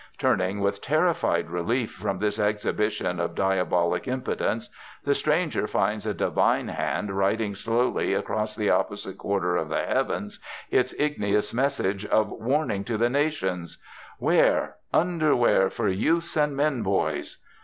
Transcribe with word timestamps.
Turning 0.17 0.61
with 0.61 0.81
terrified 0.81 1.51
relief 1.51 1.91
from 1.91 2.17
this 2.17 2.39
exhibition 2.39 3.19
of 3.19 3.35
diabolic 3.35 4.07
impotence, 4.07 4.67
the 5.03 5.13
stranger 5.13 5.67
finds 5.67 6.07
a 6.07 6.13
divine 6.15 6.69
hand 6.69 7.11
writing 7.15 7.53
slowly 7.53 8.11
across 8.15 8.55
the 8.55 8.67
opposite 8.67 9.19
quarter 9.19 9.55
of 9.55 9.69
the 9.69 9.85
heavens 9.85 10.39
its 10.71 10.95
igneous 10.99 11.53
message 11.53 12.03
of 12.07 12.31
warning 12.31 12.83
to 12.83 12.97
the 12.97 13.11
nations, 13.11 13.77
"Wear 14.17 14.77
Underwear 14.91 15.69
for 15.69 15.87
Youths 15.87 16.35
and 16.35 16.57
Men 16.57 16.81
Boys." 16.81 17.37